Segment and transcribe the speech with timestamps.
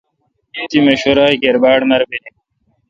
[0.69, 2.31] تی مشورہ کیر باڑ مربینی۔